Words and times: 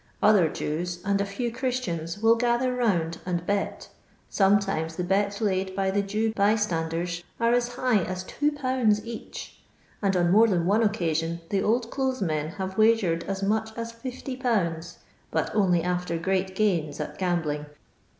Other 0.19 0.49
Jews, 0.49 0.97
and 1.05 1.21
a 1.21 1.27
few 1.27 1.51
Christians, 1.51 2.17
will 2.23 2.33
gather 2.33 2.73
round 2.73 3.19
and 3.23 3.45
bet. 3.45 3.89
Sometimes 4.31 4.95
the 4.95 5.03
bets 5.03 5.39
laid 5.41 5.75
by 5.75 5.91
the 5.91 6.01
Jew 6.01 6.33
bystanders 6.33 7.23
are 7.39 7.53
as 7.53 7.75
high 7.75 7.99
as 8.05 8.23
21. 8.23 8.95
each; 9.03 9.61
and 10.01 10.15
on 10.17 10.31
more 10.31 10.47
than 10.47 10.65
one 10.65 10.81
occasion 10.81 11.41
the 11.49 11.61
oldclothes 11.61 12.19
men 12.19 12.47
have 12.53 12.79
wagered 12.79 13.25
as 13.25 13.43
much 13.43 13.77
as 13.77 13.93
50/., 13.93 14.95
but 15.29 15.53
only 15.53 15.83
after 15.83 16.17
great 16.17 16.55
gains 16.55 16.99
at 16.99 17.19
gambling. 17.19 17.67